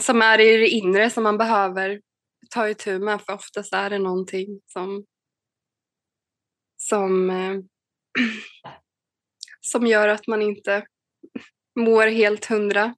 [0.00, 2.00] som är i det inre som man behöver
[2.50, 3.22] ta itu med.
[3.22, 5.04] För oftast är det någonting som
[6.76, 7.58] som eh,
[9.60, 10.86] som gör att man inte
[11.80, 12.94] mår helt hundra.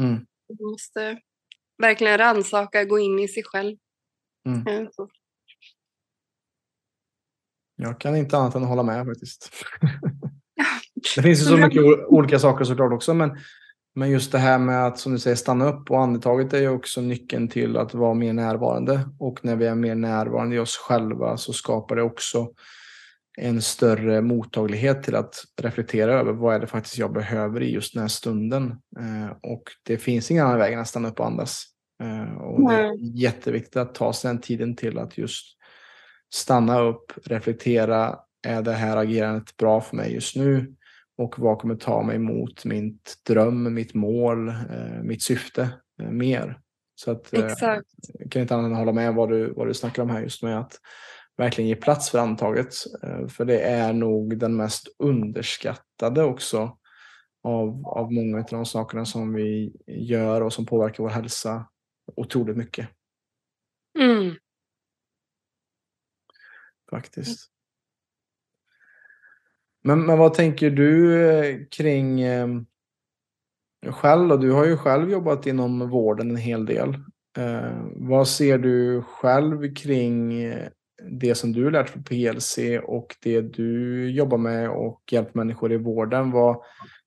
[0.00, 0.12] Mm.
[0.12, 1.20] Man måste
[1.78, 3.76] verkligen rannsaka, gå in i sig själv.
[4.46, 4.88] Mm.
[7.76, 9.50] Jag kan inte annat än hålla med faktiskt.
[11.16, 13.38] det finns ju så mycket olika saker såklart också, men,
[13.94, 16.68] men just det här med att som du säger stanna upp och andetaget är ju
[16.68, 19.08] också nyckeln till att vara mer närvarande.
[19.18, 22.48] Och när vi är mer närvarande i oss själva så skapar det också
[23.42, 27.94] en större mottaglighet till att reflektera över vad är det faktiskt jag behöver i just
[27.94, 28.64] den här stunden.
[28.98, 31.64] Eh, och det finns ingen annan väg än att stanna upp och andas.
[32.02, 35.46] Eh, och det är jätteviktigt att ta sig den tiden till att just
[36.34, 38.18] stanna upp, reflektera.
[38.46, 40.74] Är det här agerandet bra för mig just nu?
[41.18, 45.68] Och vad kommer ta mig mot mitt dröm, mitt mål, eh, mitt syfte
[46.10, 46.60] mer?
[46.94, 47.86] Så att, Exakt.
[48.18, 50.42] jag kan inte annat än hålla med vad du, vad du snackar om här just
[50.42, 50.72] med att
[51.40, 52.74] verkligen ge plats för antaget.
[53.02, 56.78] Eh, för det är nog den mest underskattade också
[57.42, 61.68] av, av många av de sakerna som vi gör och som påverkar vår hälsa
[62.16, 62.88] otroligt mycket.
[63.98, 64.34] Mm.
[66.90, 67.50] Faktiskt.
[69.82, 72.48] Men, men vad tänker du eh, kring eh,
[73.86, 74.28] själv?
[74.28, 74.36] Då?
[74.36, 76.94] Du har ju själv jobbat inom vården en hel del.
[77.38, 80.44] Eh, vad ser du själv kring
[81.08, 85.76] det som du lärt på PLC och det du jobbar med och hjälper människor i
[85.76, 86.30] vården.
[86.30, 86.64] Vad,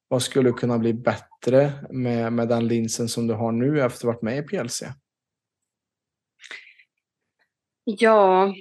[0.08, 4.04] vad skulle kunna bli bättre med, med den linsen som du har nu efter att
[4.04, 4.84] ha varit med i PLC?
[7.84, 8.54] Ja,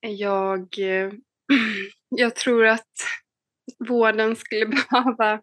[0.00, 0.68] jag,
[2.08, 2.92] jag tror att
[3.88, 5.42] vården skulle behöva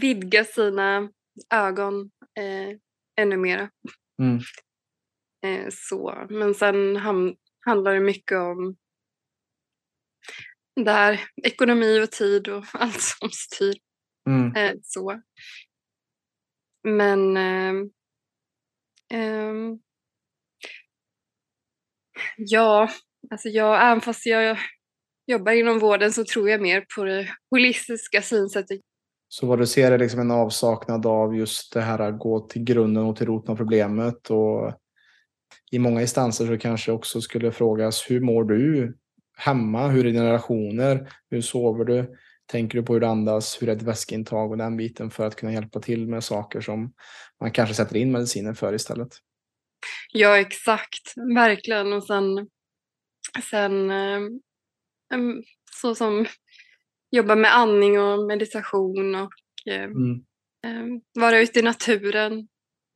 [0.00, 1.10] vidga sina
[1.54, 2.78] ögon eh,
[3.16, 3.70] ännu mera.
[4.22, 4.40] Mm.
[5.46, 6.26] Eh, så.
[6.30, 8.76] Men sen ham handlar det mycket om
[10.84, 13.74] där ekonomi och tid och allt som styr.
[14.28, 14.56] Mm.
[14.56, 15.22] Eh, så.
[16.84, 17.74] Men eh,
[22.36, 22.88] ja,
[23.30, 24.58] alltså jag, även fast jag
[25.26, 28.80] jobbar inom vården så tror jag mer på det holistiska synsättet.
[29.28, 32.64] Så vad du ser är liksom en avsaknad av just det här att gå till
[32.64, 34.72] grunden och till roten av problemet och
[35.72, 38.94] i många instanser så kanske också skulle frågas hur mår du
[39.36, 39.88] hemma?
[39.88, 41.12] Hur är dina relationer?
[41.30, 42.16] Hur sover du?
[42.46, 43.62] Tänker du på hur du andas?
[43.62, 46.92] Hur är ditt vätskeintag och den biten för att kunna hjälpa till med saker som
[47.40, 49.08] man kanske sätter in medicinen för istället?
[50.12, 51.14] Ja, exakt.
[51.34, 51.92] Verkligen.
[51.92, 52.48] Och sen,
[53.50, 54.20] sen eh,
[55.82, 56.26] så som
[57.10, 59.32] jobba med andning och meditation och
[59.66, 60.14] eh, mm.
[60.64, 62.48] eh, vara ute i naturen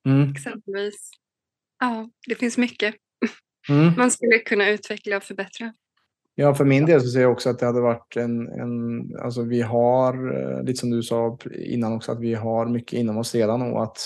[0.06, 0.30] mm.
[0.30, 1.10] exempelvis.
[1.80, 2.94] Ja, det finns mycket
[3.68, 3.94] mm.
[3.96, 5.72] man skulle kunna utveckla och förbättra.
[6.34, 9.42] Ja, för min del så ser jag också att det hade varit en, en alltså
[9.42, 13.34] vi har, eh, lite som du sa innan också, att vi har mycket inom oss
[13.34, 13.98] redan och att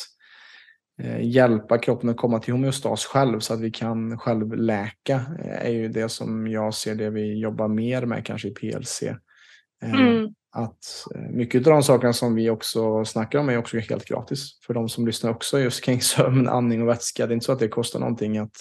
[1.02, 5.66] eh, hjälpa kroppen att komma till homeostas själv så att vi kan själv läka eh,
[5.66, 9.02] är ju det som jag ser det vi jobbar mer med kanske i PLC.
[9.82, 10.34] Mm.
[10.52, 14.74] Att mycket av de sakerna som vi också snackar om är också helt gratis för
[14.74, 17.26] de som lyssnar också just kring sömn, andning och vätska.
[17.26, 18.56] Det är inte så att det kostar någonting att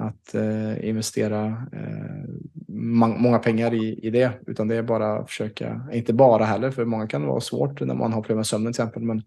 [0.00, 2.24] att eh, investera eh,
[2.68, 6.84] många pengar i, i det, utan det är bara att försöka, inte bara heller, för
[6.84, 9.22] många kan det vara svårt när man har problem med sömnen till exempel, men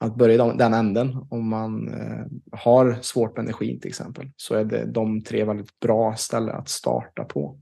[0.00, 2.26] att börja i den änden om man eh,
[2.58, 6.68] har svårt med energin till exempel, så är det de tre väldigt bra ställen att
[6.68, 7.60] starta på.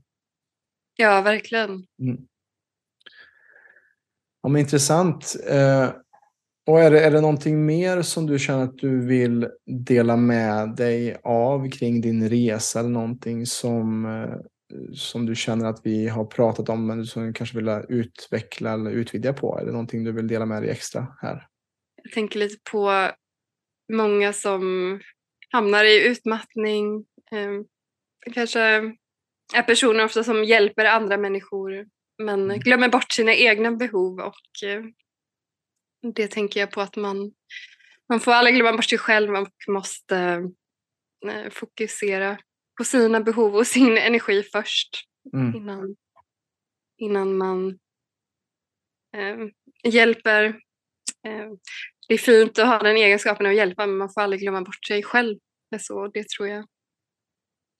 [0.95, 1.69] Ja, verkligen.
[2.01, 2.17] Mm.
[4.47, 5.35] Ja, men intressant.
[5.47, 5.89] Eh,
[6.67, 10.75] och är det, är det någonting mer som du känner att du vill dela med
[10.75, 14.35] dig av kring din resa eller någonting som, eh,
[14.93, 18.91] som du känner att vi har pratat om men som du kanske vill utveckla eller
[18.91, 19.59] utvidga på?
[19.59, 21.47] Är det någonting du vill dela med dig extra här?
[22.03, 23.11] Jag tänker lite på
[23.93, 24.99] många som
[25.51, 27.05] hamnar i utmattning.
[27.31, 28.61] Eh, kanske
[29.55, 32.59] är personer ofta som hjälper andra människor men mm.
[32.59, 34.83] glömmer bort sina egna behov och eh,
[36.13, 37.31] det tänker jag på att man,
[38.09, 40.17] man får aldrig glömma bort sig själv och måste
[41.27, 42.37] eh, fokusera
[42.77, 45.03] på sina behov och sin energi först
[45.33, 45.55] mm.
[45.55, 45.95] innan,
[46.97, 47.79] innan man
[49.17, 49.37] eh,
[49.91, 50.45] hjälper.
[51.27, 51.47] Eh,
[52.07, 54.85] det är fint att ha den egenskapen att hjälpa men man får aldrig glömma bort
[54.85, 55.37] sig själv.
[55.79, 56.67] Så det tror jag.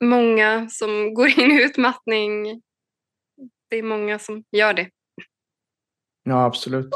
[0.03, 2.61] Många som går in i utmattning,
[3.69, 4.89] det är många som gör det.
[6.23, 6.89] Ja, absolut.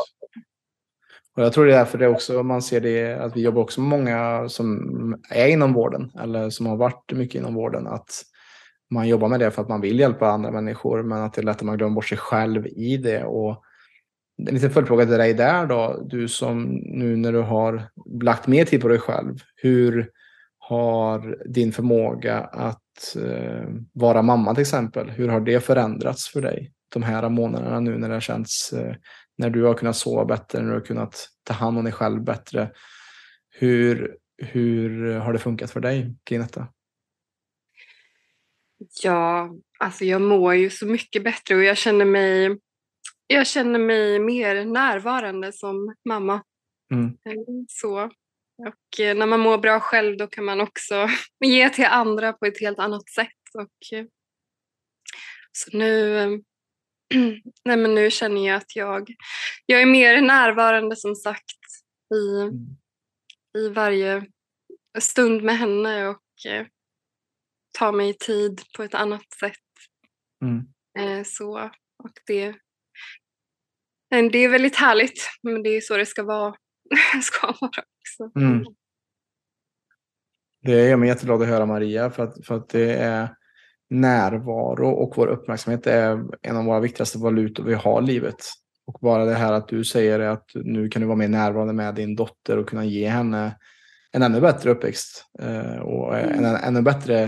[1.35, 3.81] Och jag tror det är därför det också, man ser det att vi jobbar också
[3.81, 7.87] med många som är inom vården eller som har varit mycket inom vården.
[7.87, 8.23] Att
[8.89, 11.43] man jobbar med det för att man vill hjälpa andra människor men att det är
[11.43, 13.23] lätt att man glömmer bort sig själv i det.
[13.23, 13.63] Och
[14.47, 17.89] en liten följdfråga till dig där då, du som nu när du har
[18.21, 20.11] lagt mer tid på dig själv, hur
[20.71, 26.71] har din förmåga att eh, vara mamma till exempel, hur har det förändrats för dig
[26.89, 28.95] de här månaderna nu när det har känts eh,
[29.37, 32.23] när du har kunnat sova bättre, när du har kunnat ta hand om dig själv
[32.23, 32.71] bättre.
[33.49, 36.67] Hur, hur har det funkat för dig kring detta?
[39.03, 42.57] Ja, alltså jag mår ju så mycket bättre och jag känner mig,
[43.27, 46.41] jag känner mig mer närvarande som mamma.
[46.93, 47.05] Mm.
[47.05, 48.11] Eh, så.
[48.67, 51.07] Och eh, när man mår bra själv då kan man också
[51.45, 53.27] ge till andra på ett helt annat sätt.
[53.53, 54.05] Och, eh,
[55.51, 56.41] så nu
[57.65, 59.15] Nej, men nu känner jag att jag,
[59.65, 61.55] jag är mer närvarande som sagt
[62.15, 62.53] i, mm.
[63.57, 64.25] i varje
[64.99, 66.67] stund med henne och eh,
[67.79, 69.55] tar mig tid på ett annat sätt.
[70.43, 70.65] Mm.
[70.99, 71.59] Eh, så,
[72.03, 72.55] och det,
[74.09, 76.55] det är väldigt härligt, men det är så det ska vara,
[77.21, 78.39] ska vara också.
[78.39, 78.65] Mm.
[80.63, 83.35] Det är jag jätteglad att höra Maria för att, för att det är
[83.89, 88.45] närvaro och vår uppmärksamhet är en av våra viktigaste valutor vi har i livet.
[88.85, 91.95] Och bara det här att du säger att nu kan du vara mer närvarande med
[91.95, 93.55] din dotter och kunna ge henne
[94.11, 97.23] en ännu bättre uppväxt eh, och en, en ännu bättre,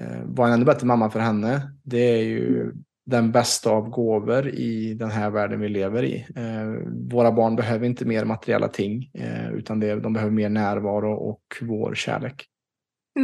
[0.00, 1.72] eh, vara en ännu bättre mamma för henne.
[1.82, 2.72] Det är ju
[3.08, 6.26] den bästa av gåvor i den här världen vi lever i.
[6.36, 9.10] Eh, våra barn behöver inte mer materiella ting
[9.52, 12.46] utan det, de behöver mer närvaro och vår kärlek.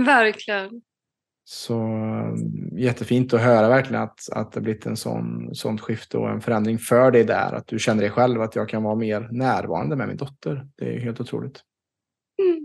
[0.06, 0.82] Verkligen.
[1.44, 6.30] Så mm, jättefint att höra verkligen att, att det blivit en sån, sånt skifte och
[6.30, 7.52] en förändring för dig där.
[7.52, 10.66] Att du känner dig själv att jag kan vara mer närvarande med min dotter.
[10.76, 11.60] Det är helt otroligt.
[12.42, 12.63] Mm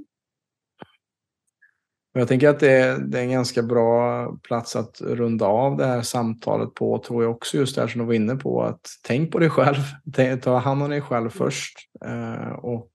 [2.20, 5.86] jag tänker att det är, det är en ganska bra plats att runda av det
[5.86, 8.64] här samtalet på, tror jag också, just det här som du var inne på.
[8.64, 9.82] att Tänk på dig själv,
[10.42, 11.78] ta hand om dig själv först.
[12.06, 12.92] Eh, och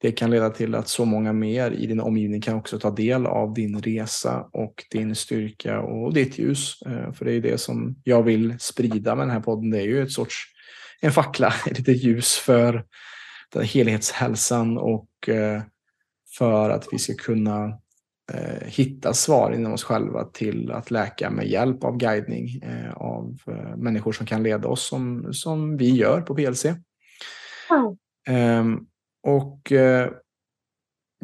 [0.00, 3.26] det kan leda till att så många mer i din omgivning kan också ta del
[3.26, 6.82] av din resa och din styrka och ditt ljus.
[6.86, 9.70] Eh, för det är ju det som jag vill sprida med den här podden.
[9.70, 10.44] Det är ju ett sorts
[11.00, 12.84] en fackla, ett litet ljus för
[13.52, 15.62] den helhetshälsan och eh,
[16.38, 17.78] för att vi ska kunna
[18.32, 22.60] eh, hitta svar inom oss själva till att läka med hjälp av guidning
[22.94, 23.38] av
[23.76, 26.64] människor som kan leda oss som, som vi gör på PLC.
[28.28, 28.86] Mm.
[29.22, 30.10] Och eh,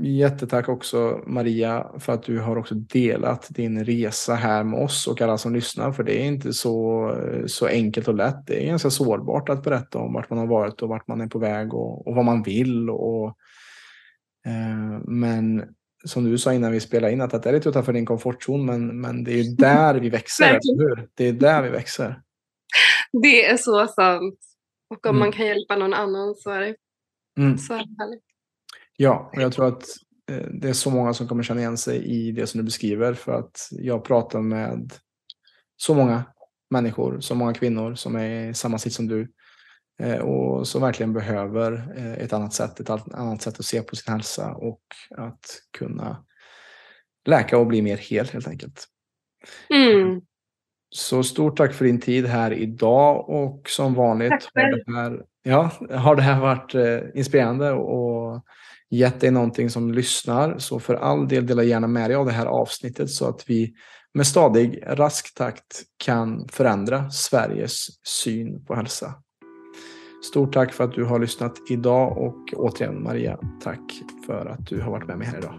[0.03, 5.21] Jättetack också Maria för att du har också delat din resa här med oss och
[5.21, 5.93] alla som lyssnar.
[5.93, 7.15] För det är inte så,
[7.47, 8.47] så enkelt och lätt.
[8.47, 11.27] Det är ganska sårbart att berätta om vart man har varit och vart man är
[11.27, 12.91] på väg och, och vad man vill.
[12.91, 13.27] Och,
[14.47, 15.65] eh, men
[16.05, 19.01] som du sa innan vi spelade in, att det är lite utanför din komfortzon, men,
[19.01, 20.59] men det är där vi växer?
[21.15, 22.23] Det är där vi växer.
[23.13, 24.39] Det är så sant.
[24.91, 25.19] Och om mm.
[25.19, 26.75] man kan hjälpa någon annan så är det,
[27.39, 27.59] mm.
[27.59, 28.25] så är det härligt.
[28.97, 29.85] Ja, och jag tror att
[30.31, 33.15] eh, det är så många som kommer känna igen sig i det som du beskriver
[33.15, 34.93] för att jag pratar med
[35.77, 36.25] så många
[36.71, 39.33] människor, så många kvinnor som är i samma sitt som du
[40.21, 44.13] och som verkligen behöver eh, ett annat sätt, ett annat sätt att se på sin
[44.13, 44.83] hälsa och
[45.17, 46.25] att kunna
[47.27, 48.87] läka och bli mer hel helt enkelt.
[49.71, 50.21] Mm.
[50.91, 55.71] Så stort tack för din tid här idag och som vanligt har det, här, ja,
[55.91, 56.75] har det här varit
[57.15, 58.45] inspirerande och
[58.91, 62.33] gett dig någonting som lyssnar så för all del dela gärna med dig av det
[62.33, 63.75] här avsnittet så att vi
[64.15, 69.15] med stadig rask takt kan förändra Sveriges syn på hälsa.
[70.23, 74.81] Stort tack för att du har lyssnat idag och återigen Maria, tack för att du
[74.81, 75.55] har varit med mig här idag.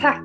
[0.00, 0.24] Tack!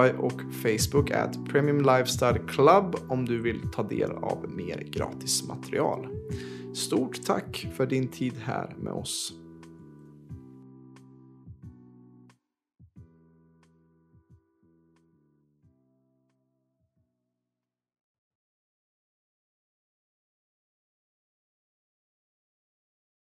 [0.01, 5.47] Spotify och Facebook at Premium Lifestyle Club om du vill ta del av mer gratis
[5.47, 6.07] material.
[6.73, 9.33] Stort tack för din tid här med oss.